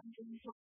[0.00, 0.40] something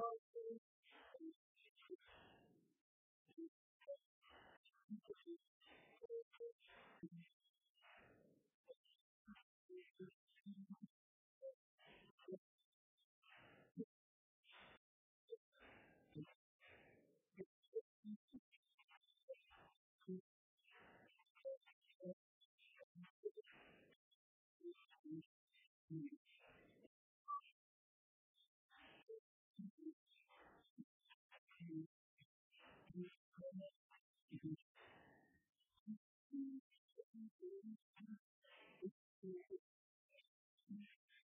[0.00, 0.79] Moses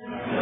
[0.00, 0.41] Amen.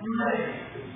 [0.00, 0.95] name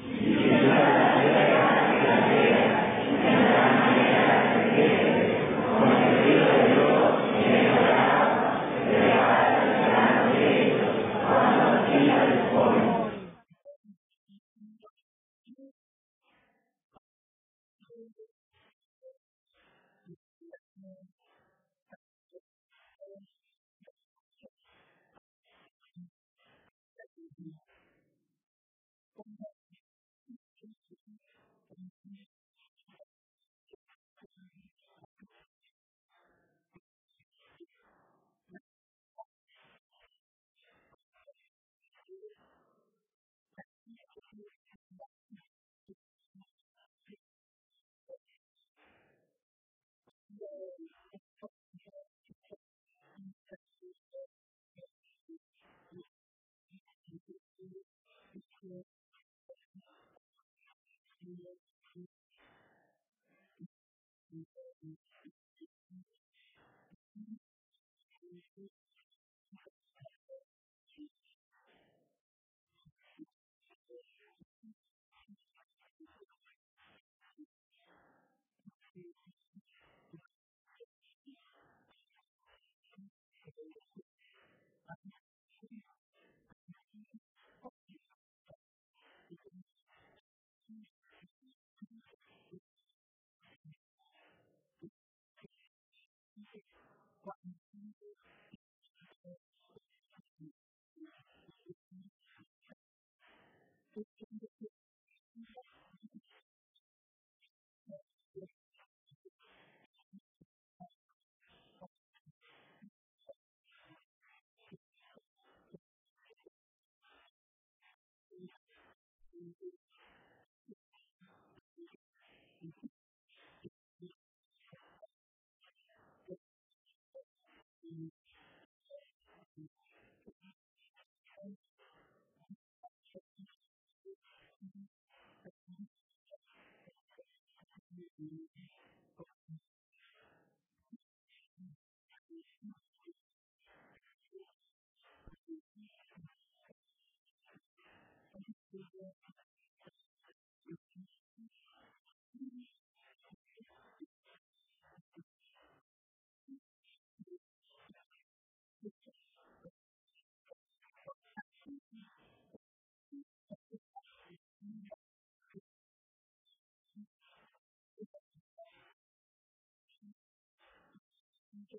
[171.71, 171.79] to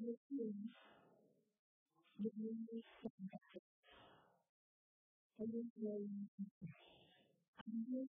[0.00, 0.66] đối diện
[2.18, 3.60] được nhân viên chậm rãi
[5.38, 6.08] hãy đến đây
[7.56, 8.06] anh biết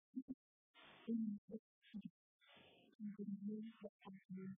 [1.06, 1.62] tin tức
[3.00, 4.54] anh cùng nhau và cảm ơn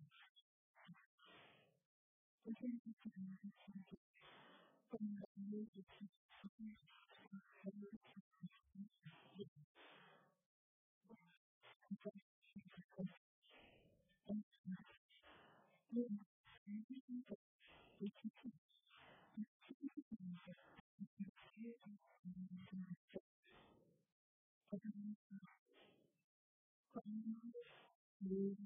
[2.44, 3.82] tôi xin cảm ơn anh
[4.92, 5.82] tâm động như thế
[15.98, 16.27] Thank you.
[28.22, 28.58] moves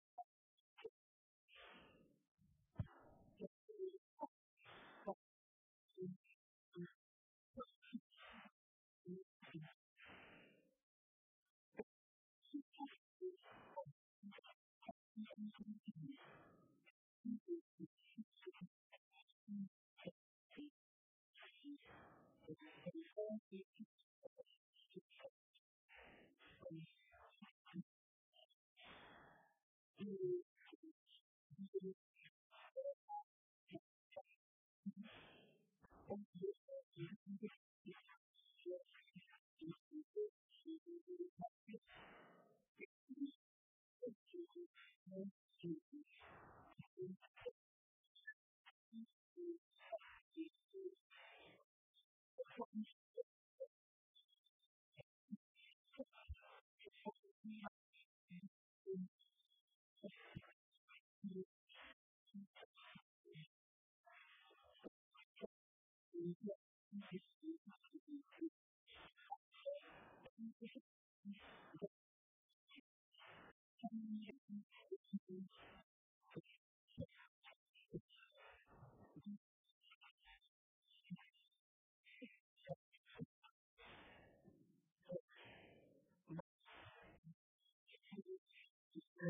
[45.61, 46.20] Jesus.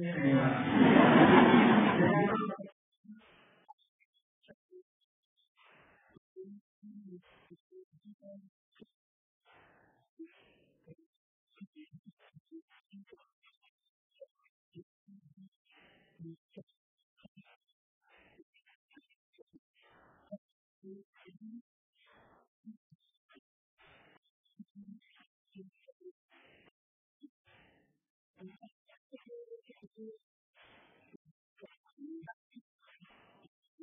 [0.01, 0.60] 嗯。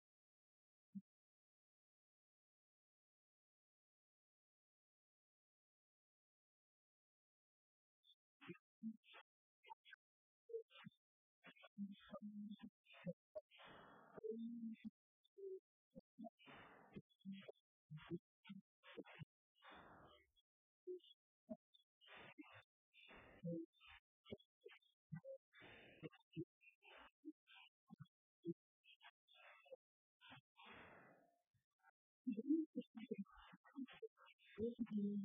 [35.04, 35.18] Thank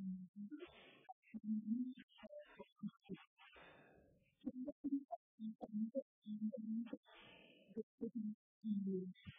[8.87, 9.38] you.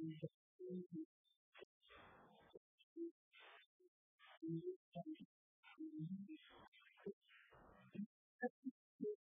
[0.02, 0.16] Thank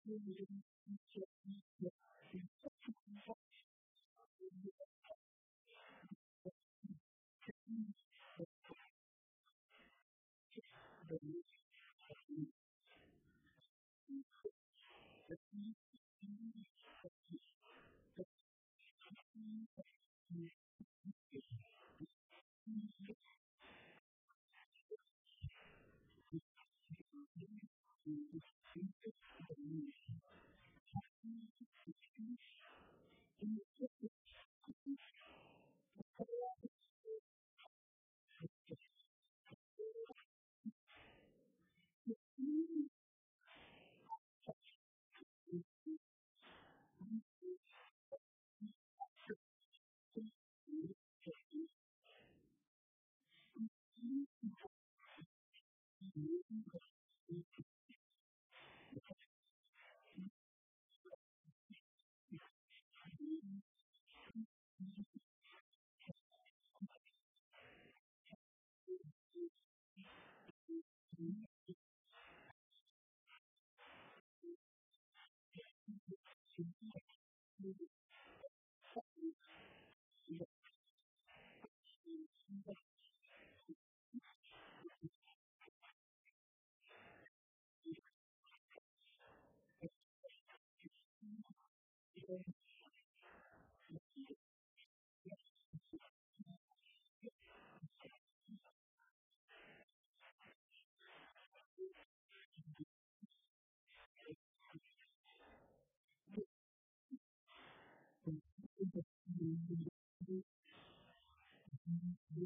[0.07, 0.66] you.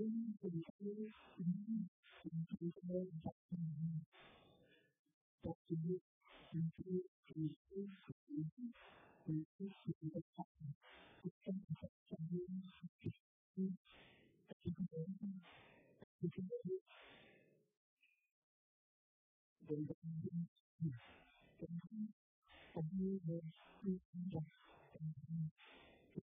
[0.00, 1.52] đến tình yêu chính
[2.22, 4.00] tình yêu nên đặt tình yêu
[5.42, 5.98] đặt tình yêu
[6.52, 8.48] tình yêu tình yêu tình yêu
[9.24, 10.72] tình yêu tình yêu đặt tình
[11.22, 12.46] yêu trong đặt trong yêu
[13.02, 13.12] tình
[13.54, 13.70] yêu
[14.48, 15.06] đặt tình yêu
[16.00, 16.62] đặt tình yêu
[19.68, 20.46] đến đặt tình yêu
[21.58, 22.08] tình yêu
[22.74, 23.44] tình yêu nên
[23.82, 24.00] yêu
[24.32, 24.44] đặt
[24.92, 25.48] tình yêu
[26.14, 26.32] tình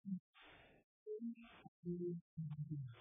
[1.84, 3.01] yêu đặt tình yêu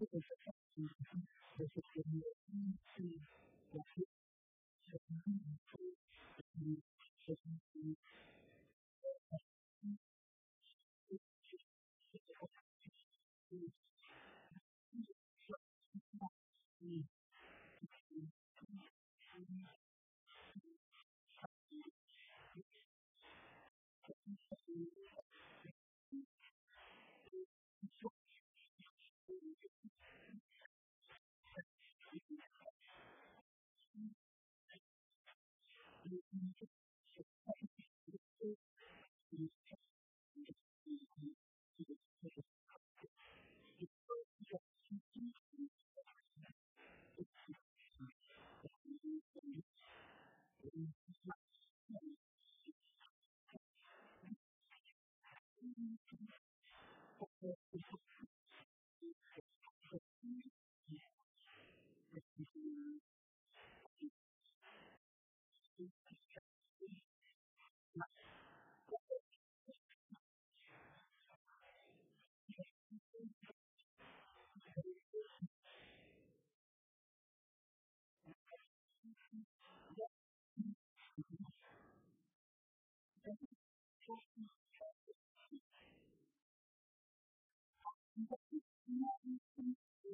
[0.00, 0.12] Thank
[3.98, 4.03] you.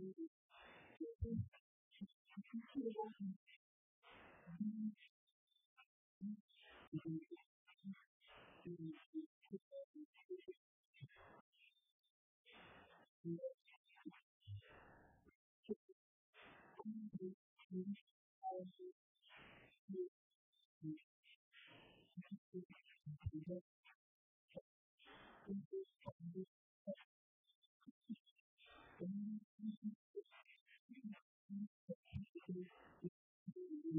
[0.00, 0.16] Thank
[7.04, 7.29] you.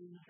[0.00, 0.29] you know,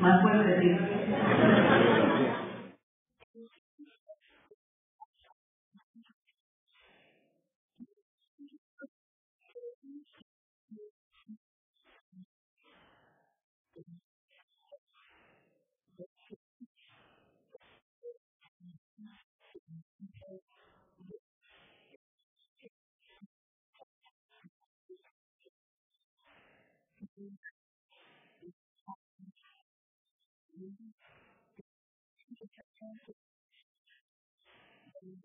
[0.00, 0.78] Más puedes decir.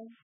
[0.00, 0.29] myself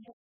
[0.07, 0.28] you.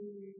[0.00, 0.39] Mm-hmm.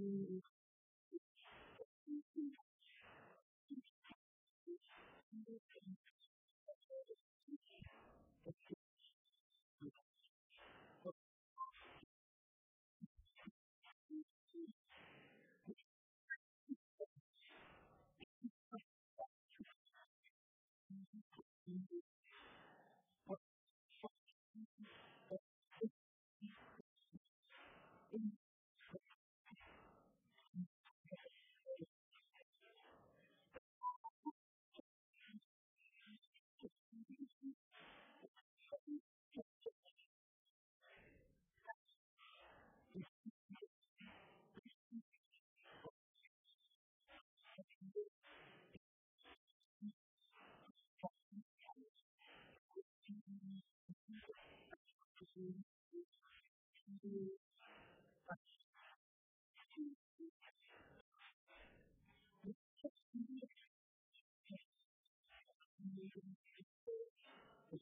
[0.00, 0.49] community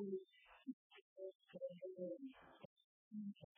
[0.00, 0.12] Thank
[1.98, 3.57] you.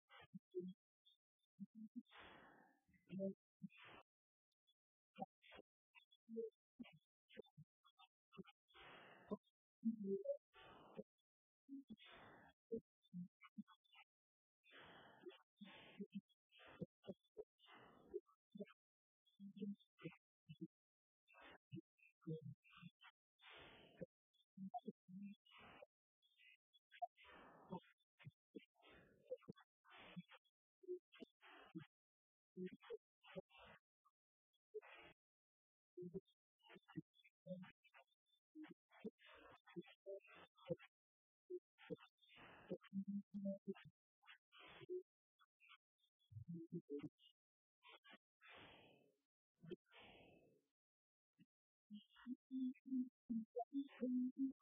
[54.01, 54.53] 天空，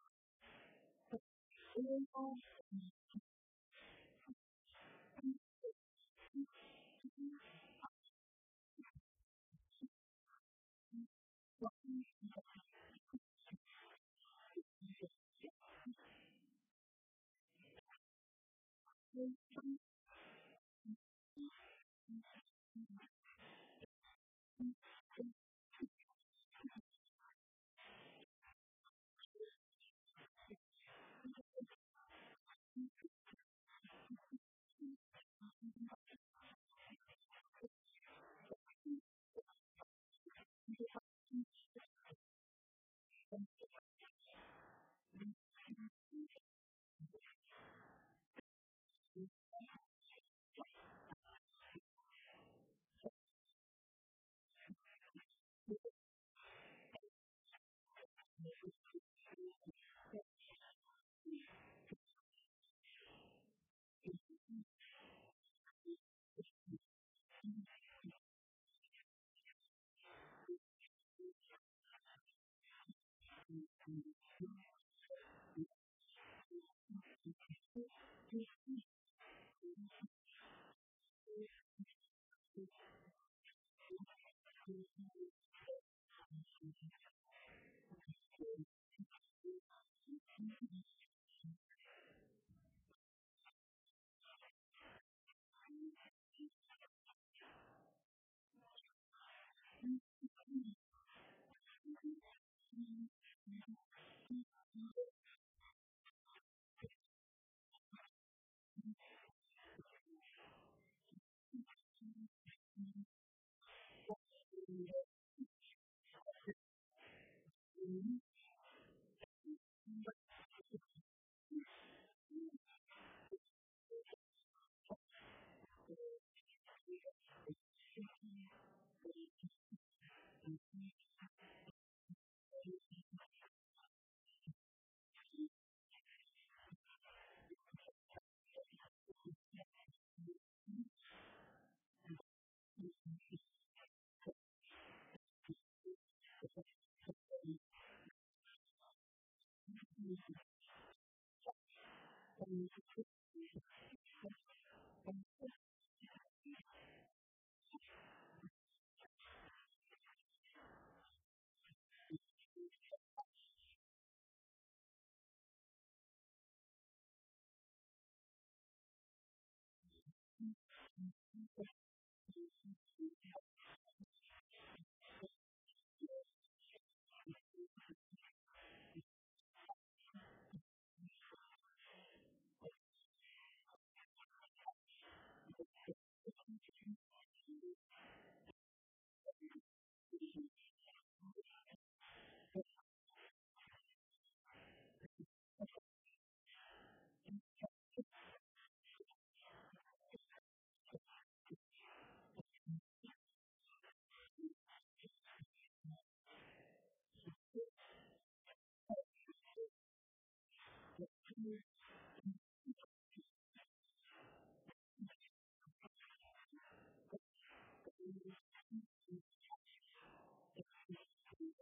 [2.13, 2.58] 我。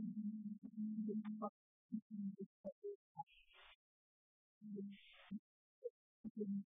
[0.00, 0.06] Thank
[6.36, 6.75] you.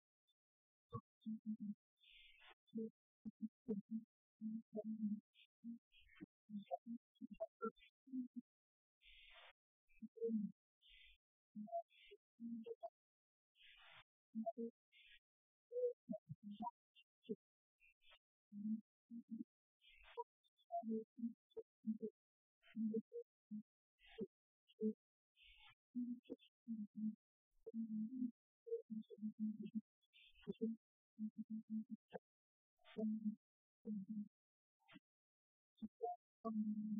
[32.95, 33.19] không
[33.85, 33.95] không
[36.43, 37.00] không